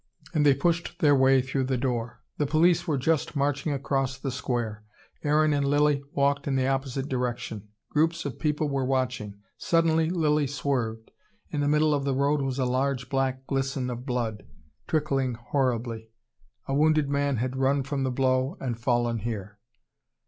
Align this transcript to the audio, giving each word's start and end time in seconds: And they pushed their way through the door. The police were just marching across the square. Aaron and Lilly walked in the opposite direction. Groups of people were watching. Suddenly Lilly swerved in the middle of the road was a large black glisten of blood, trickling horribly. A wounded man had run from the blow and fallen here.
And 0.33 0.43
they 0.43 0.55
pushed 0.55 0.97
their 0.97 1.13
way 1.15 1.43
through 1.43 1.65
the 1.65 1.77
door. 1.77 2.21
The 2.39 2.47
police 2.47 2.87
were 2.87 2.97
just 2.97 3.35
marching 3.35 3.71
across 3.71 4.17
the 4.17 4.31
square. 4.31 4.83
Aaron 5.23 5.53
and 5.53 5.63
Lilly 5.63 6.01
walked 6.13 6.47
in 6.47 6.55
the 6.55 6.65
opposite 6.65 7.07
direction. 7.07 7.67
Groups 7.91 8.25
of 8.25 8.39
people 8.39 8.67
were 8.67 8.83
watching. 8.83 9.35
Suddenly 9.57 10.09
Lilly 10.09 10.47
swerved 10.47 11.11
in 11.51 11.61
the 11.61 11.67
middle 11.67 11.93
of 11.93 12.03
the 12.03 12.15
road 12.15 12.41
was 12.41 12.57
a 12.57 12.65
large 12.65 13.09
black 13.09 13.45
glisten 13.45 13.91
of 13.91 14.07
blood, 14.07 14.41
trickling 14.87 15.35
horribly. 15.35 16.09
A 16.67 16.73
wounded 16.73 17.07
man 17.07 17.35
had 17.37 17.55
run 17.57 17.83
from 17.83 18.01
the 18.01 18.09
blow 18.09 18.57
and 18.59 18.79
fallen 18.79 19.19
here. 19.19 19.59